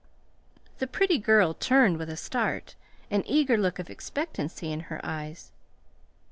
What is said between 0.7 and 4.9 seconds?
The pretty girl turned with a start, an eager look of expectancy in